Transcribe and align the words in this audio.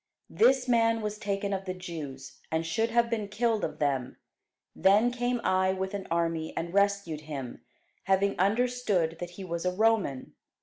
This 0.31 0.67
man 0.67 1.01
was 1.03 1.19
taken 1.19 1.53
of 1.53 1.65
the 1.65 1.75
Jews, 1.75 2.39
and 2.51 2.65
should 2.65 2.89
have 2.89 3.07
been 3.07 3.27
killed 3.27 3.63
of 3.63 3.77
them: 3.77 4.17
then 4.75 5.11
came 5.11 5.39
I 5.43 5.73
with 5.73 5.93
an 5.93 6.07
army, 6.09 6.57
and 6.57 6.73
rescued 6.73 7.21
him, 7.21 7.61
having 8.05 8.33
understood 8.39 9.17
that 9.19 9.29
he 9.37 9.43
was 9.43 9.63
a 9.63 9.71
Roman. 9.71 10.33